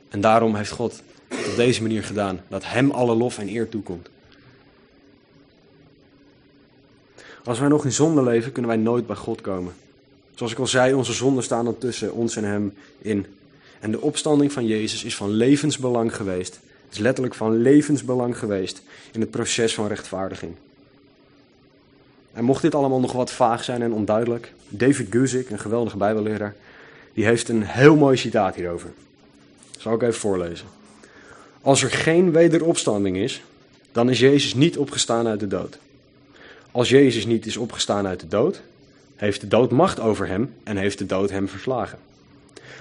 [0.09, 4.09] En daarom heeft God op deze manier gedaan, dat Hem alle lof en eer toekomt.
[7.45, 9.75] Als wij nog in zonde leven, kunnen wij nooit bij God komen.
[10.35, 13.27] Zoals ik al zei, onze zonden staan dan tussen ons en Hem in.
[13.81, 16.61] En de opstanding van Jezus is van levensbelang geweest.
[16.85, 20.53] Het is letterlijk van levensbelang geweest in het proces van rechtvaardiging.
[22.33, 26.55] En mocht dit allemaal nog wat vaag zijn en onduidelijk, David Guzik, een geweldige bijbelleraar,
[27.13, 28.91] die heeft een heel mooi citaat hierover.
[29.73, 30.67] Dat zal ik even voorlezen.
[31.61, 33.43] Als er geen wederopstanding is,
[33.93, 35.79] dan is Jezus niet opgestaan uit de dood.
[36.71, 38.61] Als Jezus niet is opgestaan uit de dood,
[39.25, 41.99] heeft de dood macht over hem en heeft de dood hem verslagen.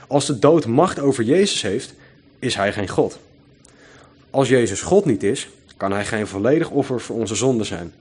[0.07, 1.93] Als de dood macht over Jezus heeft,
[2.39, 3.19] is hij geen God.
[4.29, 7.93] Als Jezus God niet is, kan hij geen volledig offer voor onze zonde zijn.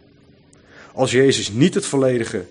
[0.92, 2.44] Als Jezus niet het volledige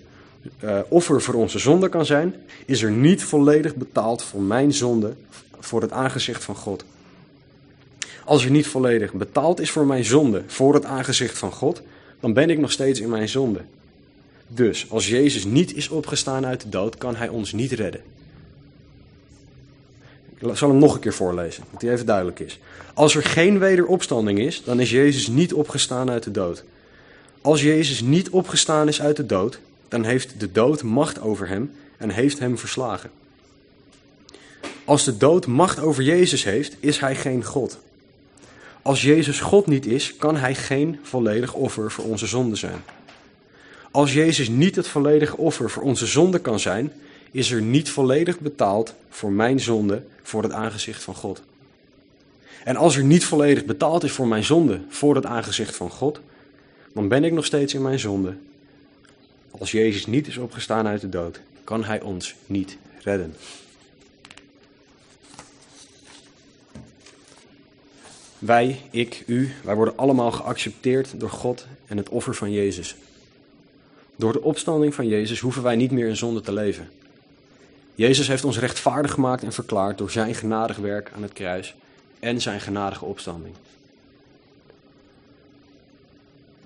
[0.64, 2.34] uh, offer voor onze zonde kan zijn,
[2.66, 5.12] is er niet volledig betaald voor mijn zonde
[5.60, 6.84] voor het aangezicht van God.
[8.24, 11.82] Als er niet volledig betaald is voor mijn zonde voor het aangezicht van God,
[12.20, 13.60] dan ben ik nog steeds in mijn zonde.
[14.54, 18.00] Dus als Jezus niet is opgestaan uit de dood, kan hij ons niet redden.
[20.38, 22.58] Ik zal hem nog een keer voorlezen, dat hij even duidelijk is.
[22.94, 26.64] Als er geen wederopstanding is, dan is Jezus niet opgestaan uit de dood.
[27.40, 31.72] Als Jezus niet opgestaan is uit de dood, dan heeft de dood macht over hem
[31.96, 33.10] en heeft hem verslagen.
[34.84, 37.78] Als de dood macht over Jezus heeft, is hij geen God.
[38.82, 42.82] Als Jezus God niet is, kan hij geen volledig offer voor onze zonde zijn.
[43.92, 46.92] Als Jezus niet het volledige offer voor onze zonde kan zijn,
[47.30, 51.42] is er niet volledig betaald voor mijn zonde voor het aangezicht van God.
[52.64, 56.20] En als er niet volledig betaald is voor mijn zonde voor het aangezicht van God,
[56.92, 58.34] dan ben ik nog steeds in mijn zonde.
[59.50, 63.34] Als Jezus niet is opgestaan uit de dood, kan Hij ons niet redden.
[68.38, 72.96] Wij, ik, u, wij worden allemaal geaccepteerd door God en het offer van Jezus.
[74.16, 76.90] Door de opstanding van Jezus hoeven wij niet meer in zonde te leven.
[77.94, 81.74] Jezus heeft ons rechtvaardig gemaakt en verklaard door zijn genadig werk aan het kruis
[82.20, 83.54] en zijn genadige opstanding.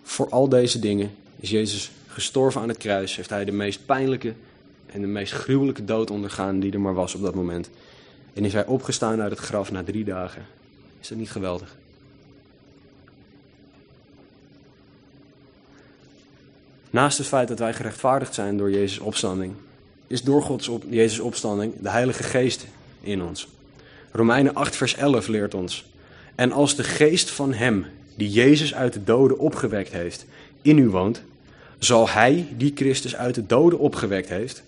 [0.02, 4.34] Voor al deze dingen is Jezus gestorven aan het kruis, heeft hij de meest pijnlijke
[4.86, 7.70] en de meest gruwelijke dood ondergaan die er maar was op dat moment.
[8.32, 10.46] En is hij opgestaan uit het graf na drie dagen.
[11.00, 11.76] Is dat niet geweldig?
[16.96, 19.54] Naast het feit dat wij gerechtvaardigd zijn door Jezus' opstanding,
[20.06, 22.66] is door Gods op, Jezus' opstanding de Heilige Geest
[23.00, 23.48] in ons.
[24.12, 25.86] Romeinen 8, vers 11 leert ons.
[26.34, 30.26] En als de geest van Hem, die Jezus uit de doden opgewekt heeft,
[30.62, 31.22] in u woont,
[31.78, 34.62] zal Hij, die Christus uit de doden opgewekt heeft,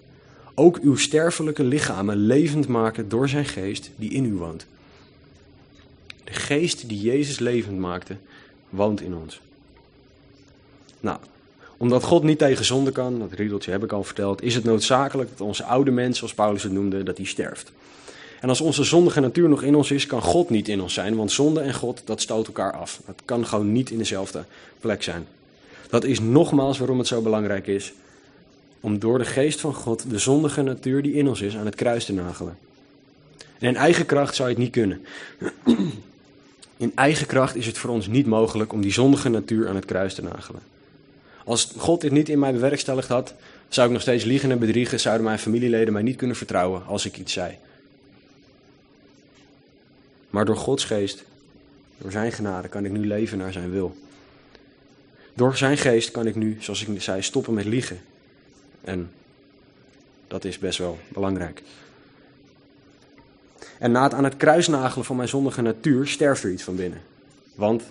[0.54, 4.66] ook uw sterfelijke lichamen levend maken door Zijn geest die in u woont.
[6.24, 8.16] De geest die Jezus levend maakte,
[8.68, 9.40] woont in ons.
[11.00, 11.18] Nou,
[11.78, 15.30] omdat God niet tegen zonde kan, dat riedeltje heb ik al verteld, is het noodzakelijk
[15.30, 17.72] dat onze oude mens, zoals Paulus het noemde, dat die sterft.
[18.40, 21.16] En als onze zondige natuur nog in ons is, kan God niet in ons zijn,
[21.16, 23.00] want zonde en God, dat stoot elkaar af.
[23.06, 24.44] Dat kan gewoon niet in dezelfde
[24.80, 25.26] plek zijn.
[25.90, 27.92] Dat is nogmaals waarom het zo belangrijk is
[28.80, 31.74] om door de geest van God de zondige natuur die in ons is aan het
[31.74, 32.56] kruis te nagelen.
[33.58, 35.00] En in eigen kracht zou je het niet kunnen.
[36.76, 39.84] In eigen kracht is het voor ons niet mogelijk om die zondige natuur aan het
[39.84, 40.62] kruis te nagelen.
[41.48, 43.34] Als God dit niet in mij bewerkstelligd had,
[43.68, 47.06] zou ik nog steeds liegen en bedriegen, zouden mijn familieleden mij niet kunnen vertrouwen als
[47.06, 47.58] ik iets zei.
[50.30, 51.24] Maar door Gods geest,
[51.98, 53.96] door zijn genade, kan ik nu leven naar zijn wil.
[55.34, 58.00] Door zijn geest kan ik nu, zoals ik zei, stoppen met liegen.
[58.80, 59.10] En
[60.26, 61.62] dat is best wel belangrijk.
[63.78, 67.00] En na het aan het kruisnagelen van mijn zondige natuur sterft er iets van binnen.
[67.54, 67.82] Want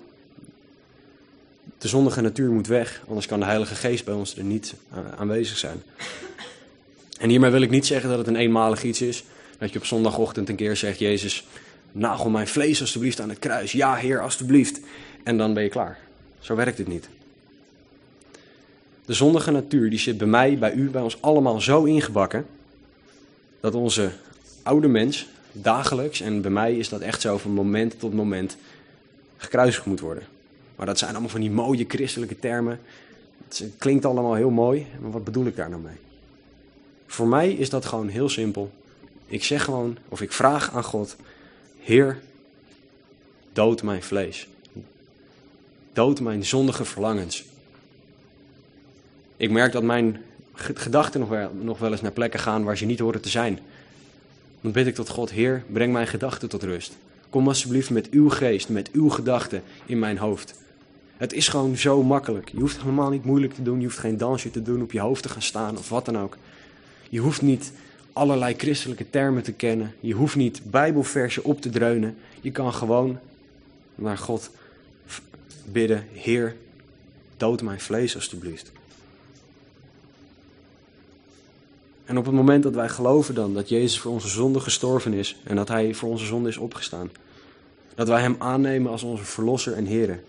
[1.78, 4.74] de zondige natuur moet weg, anders kan de Heilige Geest bij ons er niet
[5.18, 5.84] aanwezig zijn.
[7.20, 9.24] En hiermee wil ik niet zeggen dat het een eenmalig iets is.
[9.58, 11.46] Dat je op zondagochtend een keer zegt: Jezus,
[11.92, 13.72] nagel mijn vlees alstublieft aan het kruis.
[13.72, 14.80] Ja, Heer, alstublieft.
[15.24, 15.98] En dan ben je klaar.
[16.40, 17.10] Zo werkt het niet.
[19.06, 22.46] De zondige natuur die zit bij mij, bij u, bij ons allemaal zo ingebakken.
[23.60, 24.12] Dat onze
[24.64, 28.58] oude mens dagelijks, en bij mij is dat echt zo van moment tot moment,
[29.38, 30.24] gekruisigd moet worden.
[30.78, 32.80] Maar dat zijn allemaal van die mooie christelijke termen.
[33.48, 35.96] Het klinkt allemaal heel mooi, maar wat bedoel ik daar nou mee?
[37.08, 38.72] Voor mij is dat gewoon heel simpel.
[39.26, 41.16] Ik zeg gewoon, of ik vraag aan God:
[41.80, 42.20] Heer,
[43.54, 44.48] dood mijn vlees.
[45.94, 47.46] Dood mijn zondige verlangens.
[49.38, 50.22] Ik merk dat mijn
[50.54, 53.60] gedachten nog wel, nog wel eens naar plekken gaan waar ze niet horen te zijn.
[54.62, 56.98] Dan bid ik tot God, Heer, breng mijn gedachten tot rust.
[57.30, 60.54] Kom alsjeblieft met uw geest, met uw gedachten in mijn hoofd.
[61.18, 62.50] Het is gewoon zo makkelijk.
[62.50, 63.80] Je hoeft helemaal niet moeilijk te doen.
[63.80, 66.18] Je hoeft geen dansje te doen, op je hoofd te gaan staan of wat dan
[66.18, 66.38] ook.
[67.10, 67.72] Je hoeft niet
[68.14, 69.94] allerlei christelijke termen te kennen.
[70.00, 72.18] Je hoeft niet bijbelversen op te dreunen.
[72.42, 73.20] Je kan gewoon
[73.96, 74.50] naar God
[75.66, 76.56] bidden, Heer,
[77.38, 78.72] dood mijn vlees alstublieft.
[82.06, 85.38] En op het moment dat wij geloven dan dat Jezus voor onze zonde gestorven is
[85.44, 87.12] en dat Hij voor onze zonde is opgestaan,
[87.96, 90.20] dat wij Hem aannemen als onze Verlosser en Heer,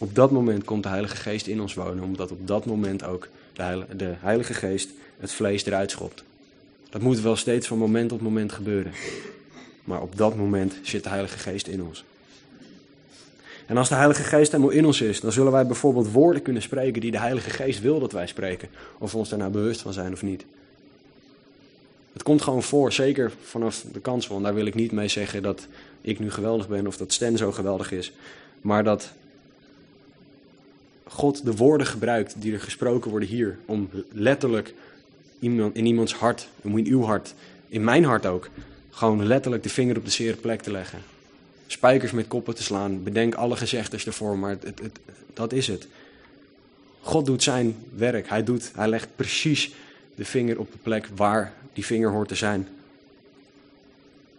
[0.00, 3.28] op dat moment komt de Heilige Geest in ons wonen, omdat op dat moment ook
[3.52, 6.24] de Heilige, de Heilige Geest het vlees eruit schopt.
[6.90, 8.92] Dat moet wel steeds van moment tot moment gebeuren.
[9.84, 12.04] Maar op dat moment zit de Heilige Geest in ons.
[13.66, 16.62] En als de Heilige Geest helemaal in ons is, dan zullen wij bijvoorbeeld woorden kunnen
[16.62, 18.68] spreken die de Heilige Geest wil dat wij spreken.
[18.98, 20.44] Of we ons daar nou bewust van zijn of niet.
[22.12, 24.36] Het komt gewoon voor, zeker vanaf de kansel.
[24.36, 25.66] En daar wil ik niet mee zeggen dat
[26.00, 28.12] ik nu geweldig ben of dat Sten zo geweldig is.
[28.60, 29.12] Maar dat
[31.12, 33.58] God de woorden gebruikt die er gesproken worden hier.
[33.64, 34.74] Om letterlijk
[35.38, 37.34] in iemands hart, in uw hart,
[37.68, 38.48] in mijn hart ook,
[38.90, 40.98] gewoon letterlijk de vinger op de zere plek te leggen.
[41.66, 43.02] Spijkers met koppen te slaan.
[43.02, 44.98] Bedenk alle gezegdes ervoor, maar het, het,
[45.34, 45.86] dat is het.
[47.00, 48.28] God doet zijn werk.
[48.28, 49.74] Hij, doet, hij legt precies
[50.14, 52.68] de vinger op de plek waar die vinger hoort te zijn.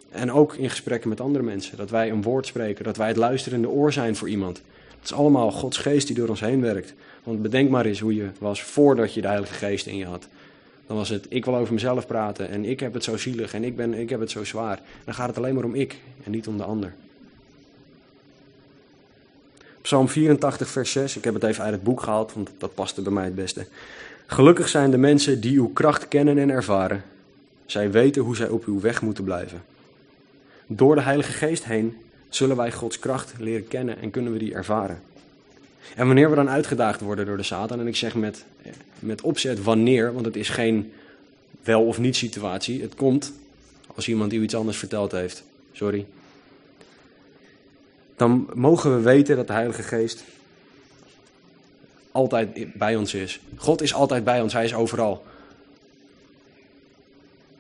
[0.10, 1.78] En ook in gesprekken met andere mensen.
[1.78, 4.62] Dat wij een woord spreken, dat wij het luisterende oor zijn voor iemand.
[5.02, 6.94] Het is allemaal Gods geest die door ons heen werkt.
[7.24, 10.28] Want bedenk maar eens hoe je was voordat je de Heilige Geest in je had.
[10.88, 13.64] Dan was het, ik wil over mezelf praten en ik heb het zo zielig en
[13.64, 14.80] ik, ben, ik heb het zo zwaar.
[15.06, 16.94] Dan gaat het alleen maar om ik en niet om de ander.
[19.82, 21.18] Psalm 84, vers 6.
[21.18, 23.66] Ik heb het even uit het boek gehaald, want dat paste bij mij het beste.
[24.26, 27.04] Gelukkig zijn de mensen die uw kracht kennen en ervaren.
[27.66, 29.64] Zij weten hoe zij op uw weg moeten blijven.
[30.68, 31.98] Door de Heilige Geest heen
[32.34, 35.02] zullen wij Gods kracht leren kennen en kunnen we die ervaren.
[35.96, 38.46] En wanneer we dan uitgedaagd worden door de Satan, en ik zeg met,
[39.00, 40.94] met opzet wanneer, want het is geen
[41.63, 42.82] wel of niet situatie.
[42.82, 43.34] Het komt
[43.96, 45.44] als iemand u iets anders verteld heeft.
[45.72, 46.06] Sorry.
[48.15, 50.24] Dan mogen we weten dat de Heilige Geest
[52.12, 53.39] altijd bij ons is.
[53.56, 55.26] God is altijd bij ons, Hij is overal.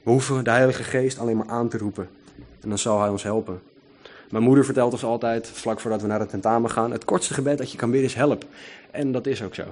[0.03, 2.09] We hoeven de Heilige Geest alleen maar aan te roepen.
[2.59, 3.61] En dan zal Hij ons helpen.
[4.31, 7.57] Mijn moeder vertelt ons altijd, vlak voordat we naar het tentamen gaan, het kortste gebed
[7.57, 8.45] dat je kan bidden is help.
[8.91, 9.63] En dat is ook zo.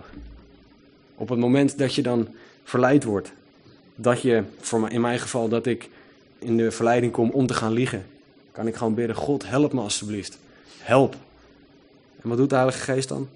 [1.16, 2.28] Op het moment dat je dan
[2.64, 3.32] verleid wordt,
[3.96, 5.90] dat je, voor in mijn geval, dat ik
[6.40, 8.06] in de verleiding kom om te gaan liegen,
[8.52, 10.38] kan ik gewoon bidden, God help me alstublieft.
[10.78, 11.16] Help.
[12.22, 13.30] En wat doet de Heilige Geest dan?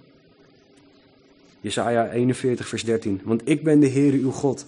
[1.61, 3.21] Jesaja 41 vers 13.
[3.23, 4.65] Want ik ben de Heere uw God,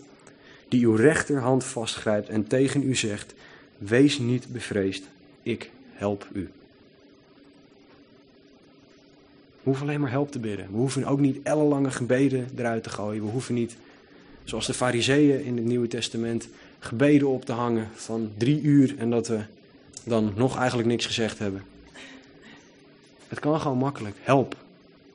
[0.68, 3.34] die uw rechterhand vastgrijpt en tegen u zegt,
[3.78, 5.04] wees niet bevreesd,
[5.44, 6.50] ik help u.
[9.66, 10.68] hoeven alleen maar help te bidden.
[10.72, 13.26] We hoeven ook niet ellenlange gebeden eruit te gooien.
[13.26, 13.76] We hoeven niet,
[14.44, 16.48] zoals de fariseeën in het Nieuwe Testament,
[16.80, 19.40] gebeden op te hangen van drie uur en dat we
[20.04, 21.64] dan nog eigenlijk niks gezegd hebben.
[23.28, 24.16] Het kan gewoon makkelijk.
[24.22, 24.56] Help.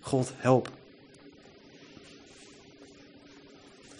[0.01, 0.71] God, help.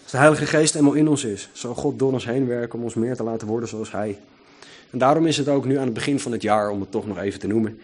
[0.01, 2.83] Als de Heilige Geest eenmaal in ons is, zal God door ons heen werken om
[2.83, 4.19] ons meer te laten worden zoals Hij.
[4.91, 7.07] En daarom is het ook nu aan het begin van het jaar, om het toch
[7.07, 7.79] nog even te noemen,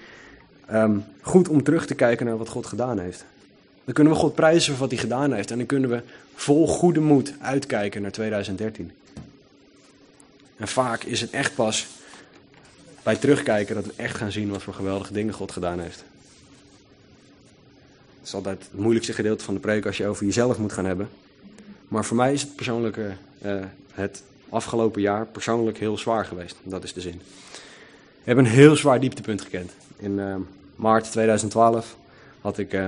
[0.71, 3.25] um, goed om terug te kijken naar wat God gedaan heeft.
[3.85, 5.51] Dan kunnen we God prijzen voor wat hij gedaan heeft.
[5.51, 6.01] En dan kunnen we
[6.35, 8.91] vol goede moed uitkijken naar 2013.
[10.57, 11.87] En vaak is het echt pas
[13.03, 16.03] bij terugkijken dat we echt gaan zien wat voor geweldige dingen God gedaan heeft.
[18.19, 20.85] Het is altijd het moeilijkste gedeelte van de preek als je over jezelf moet gaan
[20.85, 21.09] hebben.
[21.87, 26.55] Maar voor mij is het persoonlijk uh, het afgelopen jaar persoonlijk heel zwaar geweest.
[26.63, 27.21] Dat is de zin.
[28.27, 29.71] We hebben een heel zwaar dieptepunt gekend.
[29.97, 30.35] In uh,
[30.75, 31.97] maart 2012
[32.41, 32.85] had ik uh,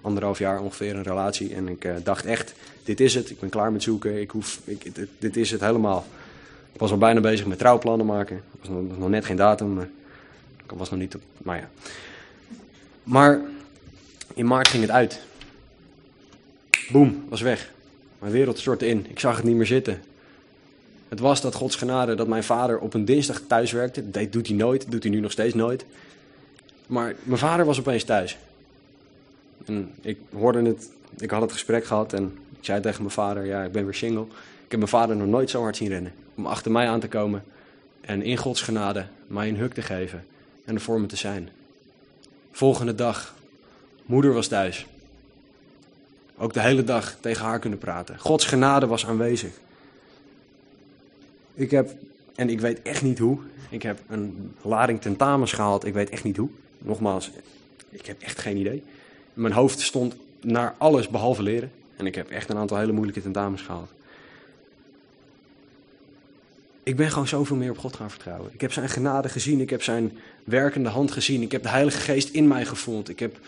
[0.00, 1.54] anderhalf jaar ongeveer een relatie.
[1.54, 3.30] En ik uh, dacht echt, dit is het.
[3.30, 4.20] Ik ben klaar met zoeken.
[4.20, 6.06] Ik hoef, ik, dit, is het helemaal.
[6.72, 8.36] Ik was al bijna bezig met trouwplannen maken.
[8.36, 9.74] Er was nog, nog net geen datum.
[9.74, 9.88] Maar
[10.64, 11.68] ik was nog niet op, maar ja.
[13.02, 13.40] Maar
[14.34, 15.20] in maart ging het uit.
[16.92, 17.70] Boom, was weg.
[18.18, 19.06] Mijn wereld stortte in.
[19.08, 20.00] Ik zag het niet meer zitten.
[21.08, 24.10] Het was dat Gods genade dat mijn vader op een dinsdag thuis werkte.
[24.10, 25.84] Dat doet hij nooit, doet hij nu nog steeds nooit.
[26.86, 28.38] Maar mijn vader was opeens thuis.
[30.00, 33.62] Ik hoorde het, ik had het gesprek gehad en ik zei tegen mijn vader, ja,
[33.62, 34.22] ik ben weer single.
[34.64, 36.12] Ik heb mijn vader nog nooit zo hard zien rennen.
[36.34, 37.44] Om achter mij aan te komen
[38.00, 40.24] en in Gods genade mij een huk te geven
[40.64, 41.48] en er voor me te zijn.
[42.50, 43.34] Volgende dag,
[44.06, 44.86] moeder was thuis.
[46.38, 48.18] Ook de hele dag tegen haar kunnen praten.
[48.18, 49.50] Gods genade was aanwezig.
[51.58, 51.94] Ik heb,
[52.34, 53.38] en ik weet echt niet hoe,
[53.70, 56.48] ik heb een lading tentamens gehaald, ik weet echt niet hoe.
[56.78, 57.30] Nogmaals,
[57.90, 58.82] ik heb echt geen idee.
[59.34, 61.70] Mijn hoofd stond naar alles behalve leren.
[61.96, 63.90] En ik heb echt een aantal hele moeilijke tentamens gehaald.
[66.82, 68.50] Ik ben gewoon zoveel meer op God gaan vertrouwen.
[68.52, 72.00] Ik heb zijn genade gezien, ik heb zijn werkende hand gezien, ik heb de Heilige
[72.00, 73.08] Geest in mij gevoeld.
[73.08, 73.38] Ik, heb,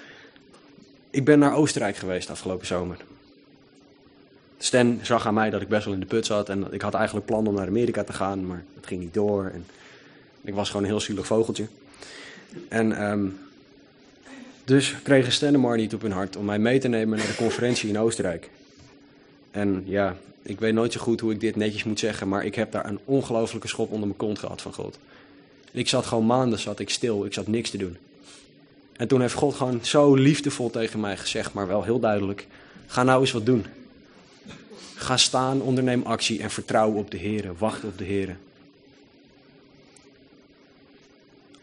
[1.10, 2.96] ik ben naar Oostenrijk geweest afgelopen zomer.
[4.62, 6.94] Stan zag aan mij dat ik best wel in de put zat en ik had
[6.94, 9.50] eigenlijk plan om naar Amerika te gaan, maar het ging niet door.
[9.54, 9.66] En
[10.40, 11.66] ik was gewoon een heel zielig vogeltje.
[12.68, 13.38] En um,
[14.64, 17.88] dus kregen Stennemar niet op hun hart om mij mee te nemen naar de conferentie
[17.88, 18.50] in Oostenrijk.
[19.50, 22.54] En ja, ik weet nooit zo goed hoe ik dit netjes moet zeggen, maar ik
[22.54, 24.98] heb daar een ongelofelijke schop onder mijn kont gehad van God.
[25.70, 27.96] Ik zat gewoon maanden zat ik stil, ik zat niks te doen.
[28.96, 32.46] En toen heeft God gewoon zo liefdevol tegen mij gezegd, maar wel heel duidelijk:
[32.86, 33.66] ga nou eens wat doen.
[35.00, 37.52] Ga staan, onderneem actie en vertrouw op de Heer.
[37.58, 38.36] Wacht op de Heer.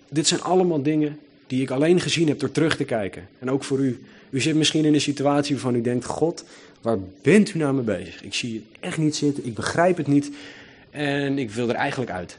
[0.10, 3.28] Dit zijn allemaal dingen die ik alleen gezien heb door terug te kijken.
[3.40, 4.06] En ook voor u.
[4.30, 6.44] U zit misschien in een situatie waarvan u denkt: God,
[6.82, 8.24] waar bent u nou mee bezig?
[8.24, 10.32] Ik zie het echt niet zitten, ik begrijp het niet
[10.90, 12.32] en ik wil er eigenlijk uit.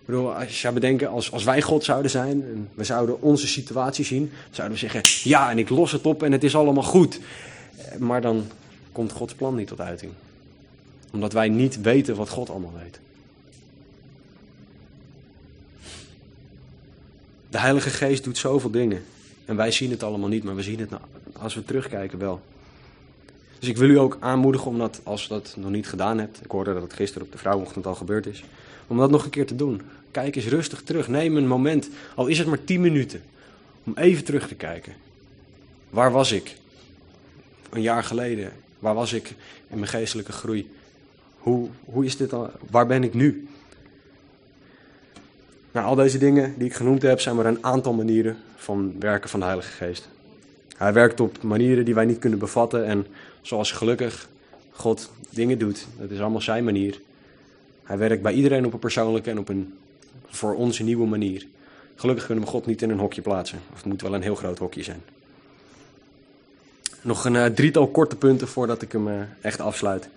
[0.00, 3.22] Ik bedoel, als je zou bedenken, als, als wij God zouden zijn en we zouden
[3.22, 6.56] onze situatie zien, zouden we zeggen: Ja, en ik los het op en het is
[6.56, 7.20] allemaal goed.
[7.98, 8.46] Maar dan
[8.92, 10.12] komt Gods plan niet tot uiting.
[11.12, 13.00] Omdat wij niet weten wat God allemaal weet.
[17.48, 19.02] De Heilige Geest doet zoveel dingen.
[19.44, 22.40] En wij zien het allemaal niet, maar we zien het nou, als we terugkijken wel.
[23.58, 26.50] Dus ik wil u ook aanmoedigen om dat, als dat nog niet gedaan hebt, ik
[26.50, 28.44] hoorde dat het gisteren op de vrouwenochtend al gebeurd is,
[28.86, 29.82] om dat nog een keer te doen.
[30.10, 31.08] Kijk eens rustig terug.
[31.08, 33.22] Neem een moment, al is het maar 10 minuten,
[33.84, 34.92] om even terug te kijken.
[35.90, 36.56] Waar was ik?
[37.70, 38.52] Een jaar geleden.
[38.80, 39.34] Waar was ik
[39.68, 40.70] in mijn geestelijke groei?
[41.38, 42.50] Hoe, hoe is dit al?
[42.70, 43.48] Waar ben ik nu?
[45.72, 49.30] Nou, al deze dingen die ik genoemd heb, zijn maar een aantal manieren van werken
[49.30, 50.08] van de Heilige Geest.
[50.76, 53.06] Hij werkt op manieren die wij niet kunnen bevatten en
[53.42, 54.28] zoals gelukkig
[54.70, 57.00] God dingen doet, dat is allemaal zijn manier.
[57.82, 59.74] Hij werkt bij iedereen op een persoonlijke en op een
[60.26, 61.46] voor ons een nieuwe manier.
[61.94, 64.34] Gelukkig kunnen we God niet in een hokje plaatsen, of het moet wel een heel
[64.34, 65.02] groot hokje zijn.
[67.02, 70.08] Nog een uh, drietal korte punten voordat ik hem uh, echt afsluit.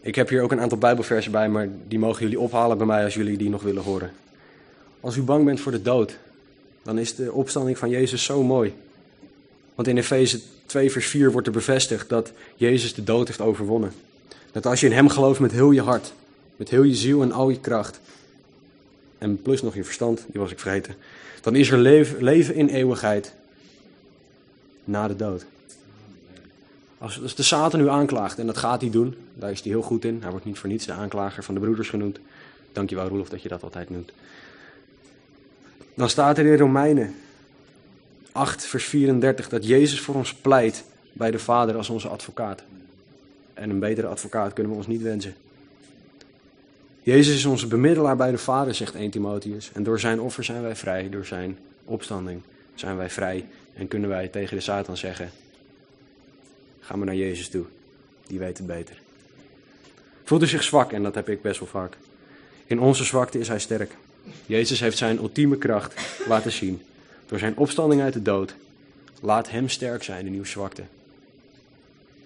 [0.00, 3.04] Ik heb hier ook een aantal Bijbelversen bij, maar die mogen jullie ophalen bij mij
[3.04, 4.12] als jullie die nog willen horen.
[5.00, 6.16] Als u bang bent voor de dood,
[6.82, 8.74] dan is de opstanding van Jezus zo mooi.
[9.74, 13.92] Want in Efeze 2, vers 4 wordt er bevestigd dat Jezus de dood heeft overwonnen.
[14.52, 16.12] Dat als je in Hem gelooft met heel je hart,
[16.56, 18.00] met heel je ziel en al je kracht,
[19.18, 20.94] en plus nog je verstand, die was ik vergeten,
[21.40, 21.78] dan is er
[22.18, 23.32] leven in eeuwigheid
[24.88, 25.46] na de dood.
[26.98, 30.04] Als, de Satan u aanklaagt, en dat gaat hij doen, daar is hij heel goed
[30.04, 30.18] in.
[30.20, 32.18] Hij wordt niet voor niets de aanklager van de broeders genoemd.
[32.72, 34.12] Dankjewel Roelof dat je dat altijd noemt.
[35.94, 37.14] Dan staat er in Romeinen
[38.32, 42.62] 8, vers 34, dat Jezus voor ons pleit bij de Vader als onze advocaat.
[43.54, 45.34] En een betere advocaat kunnen we ons niet wensen.
[47.02, 49.70] Jezus is onze bemiddelaar bij de Vader, zegt 1 Timotheus.
[49.72, 52.42] En door zijn offer zijn wij vrij, door zijn opstanding
[52.74, 53.44] zijn wij vrij.
[53.78, 55.30] En kunnen wij tegen de Satan zeggen,
[56.80, 57.64] ga maar naar Jezus toe,
[58.26, 59.00] die weet het beter.
[60.24, 61.96] Voelt u zich zwak, en dat heb ik best wel vaak.
[62.66, 63.96] In onze zwakte is hij sterk.
[64.46, 65.94] Jezus heeft zijn ultieme kracht
[66.26, 66.82] laten zien.
[67.26, 68.54] Door zijn opstanding uit de dood.
[69.20, 70.82] Laat hem sterk zijn in uw zwakte.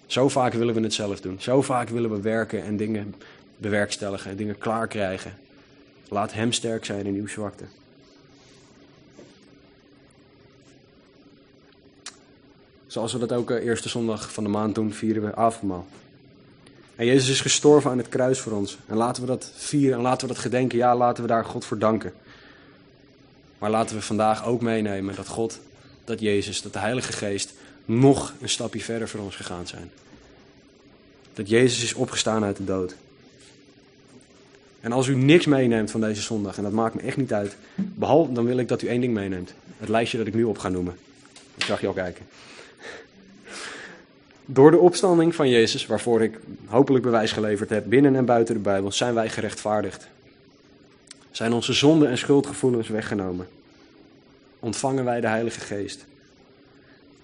[0.06, 1.40] Zo vaak willen we het zelf doen.
[1.40, 3.14] Zo vaak willen we werken en dingen
[3.56, 5.38] bewerkstelligen en dingen klaar krijgen.
[6.08, 7.64] Laat hem sterk zijn in uw zwakte.
[12.92, 15.86] Zoals we dat ook eh, eerste zondag van de maand doen, vieren we avondmaal.
[16.96, 18.78] En Jezus is gestorven aan het kruis voor ons.
[18.86, 20.78] En laten we dat vieren en laten we dat gedenken.
[20.78, 22.12] Ja, laten we daar God voor danken.
[23.58, 25.58] Maar laten we vandaag ook meenemen dat God,
[26.04, 27.52] dat Jezus, dat de Heilige Geest
[27.84, 29.90] nog een stapje verder voor ons gegaan zijn.
[31.34, 32.94] Dat Jezus is opgestaan uit de dood.
[34.80, 37.56] En als u niks meeneemt van deze zondag, en dat maakt me echt niet uit,
[37.74, 39.54] behalve dan wil ik dat u één ding meeneemt.
[39.76, 40.96] Het lijstje dat ik nu op ga noemen.
[41.54, 42.26] Ik zag je al kijken.
[44.46, 48.60] Door de opstanding van Jezus, waarvoor ik hopelijk bewijs geleverd heb, binnen en buiten de
[48.60, 50.08] Bijbel, zijn wij gerechtvaardigd.
[51.30, 53.48] Zijn onze zonden en schuldgevoelens weggenomen.
[54.58, 56.04] Ontvangen wij de Heilige Geest.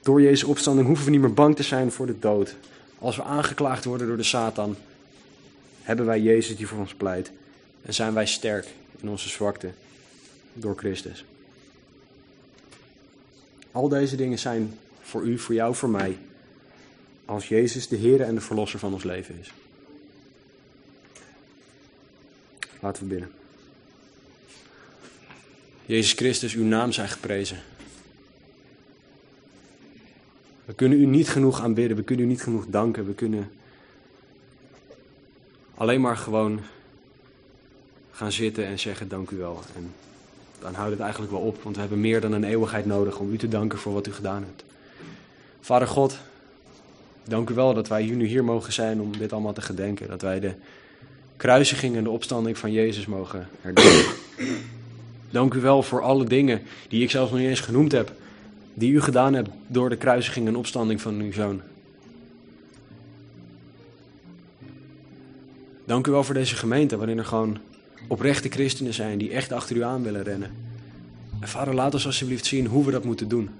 [0.02, 2.54] Door Jezus' opstanding hoeven we niet meer bang te zijn voor de dood.
[2.98, 4.76] Als we aangeklaagd worden door de Satan,
[5.82, 7.30] hebben wij Jezus die voor ons pleit.
[7.82, 8.66] En zijn wij sterk
[9.00, 9.70] in onze zwakte
[10.52, 11.24] door Christus.
[13.72, 16.16] Al deze dingen zijn voor u, voor jou, voor mij
[17.28, 19.52] als Jezus de Heer en de Verlosser van ons leven is.
[22.80, 23.30] Laten we bidden.
[25.86, 27.58] Jezus Christus, uw naam zij geprezen.
[30.64, 33.50] We kunnen u niet genoeg aanbidden, we kunnen u niet genoeg danken, we kunnen
[35.74, 36.60] alleen maar gewoon
[38.10, 39.62] gaan zitten en zeggen dank u wel.
[39.76, 39.92] En
[40.60, 43.32] dan houdt het eigenlijk wel op, want we hebben meer dan een eeuwigheid nodig om
[43.32, 44.64] u te danken voor wat u gedaan hebt.
[45.60, 46.18] Vader God,
[47.28, 50.08] Dank u wel dat wij nu hier mogen zijn om dit allemaal te gedenken.
[50.08, 50.52] Dat wij de
[51.36, 54.14] kruisiging en de opstanding van Jezus mogen herdenken.
[55.30, 58.12] Dank u wel voor alle dingen die ik zelfs nog niet eens genoemd heb.
[58.74, 61.60] Die u gedaan hebt door de kruisiging en opstanding van uw zoon.
[65.84, 67.58] Dank u wel voor deze gemeente waarin er gewoon
[68.06, 70.50] oprechte christenen zijn die echt achter u aan willen rennen.
[71.40, 73.50] En vader, laat ons alsjeblieft zien hoe we dat moeten doen.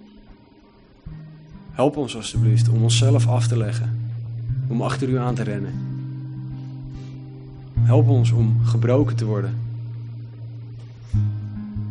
[1.79, 4.11] Help ons alstublieft om onszelf af te leggen,
[4.69, 5.73] om achter u aan te rennen.
[7.81, 9.59] Help ons om gebroken te worden.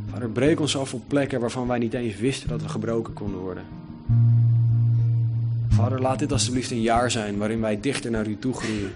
[0.09, 3.39] Vader, breek ons af op plekken waarvan wij niet eens wisten dat we gebroken konden
[3.39, 3.63] worden.
[5.69, 8.91] Vader, laat dit alstublieft een jaar zijn waarin wij dichter naar u toe groeien.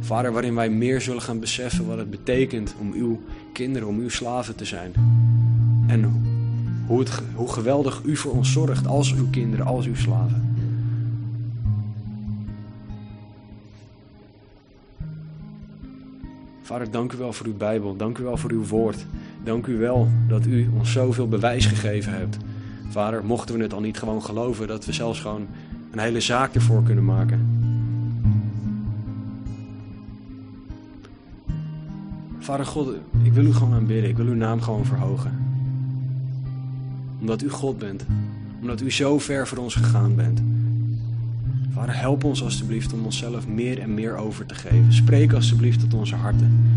[0.00, 3.20] Vader, waarin wij meer zullen gaan beseffen wat het betekent om uw
[3.52, 4.92] kinderen, om uw slaven te zijn.
[5.86, 6.27] En
[6.88, 10.56] hoe, het, hoe geweldig u voor ons zorgt als uw kinderen, als uw slaven.
[16.62, 17.96] Vader, dank u wel voor uw Bijbel.
[17.96, 19.06] Dank u wel voor uw woord.
[19.44, 22.36] Dank u wel dat u ons zoveel bewijs gegeven hebt.
[22.88, 25.46] Vader, mochten we het al niet gewoon geloven, dat we zelfs gewoon
[25.90, 27.46] een hele zaak ervoor kunnen maken.
[32.38, 34.10] Vader God, ik wil u gewoon aanbidden.
[34.10, 35.47] Ik wil uw naam gewoon verhogen
[37.20, 38.04] omdat u God bent.
[38.60, 40.42] Omdat u zo ver voor ons gegaan bent.
[41.70, 44.92] Vader, help ons alstublieft om onszelf meer en meer over te geven.
[44.92, 46.76] Spreek alstublieft tot onze harten.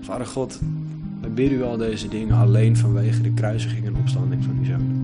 [0.00, 0.60] Vader God,
[1.20, 5.01] wij bidden u al deze dingen alleen vanwege de kruisiging en opstanding van uw zoon.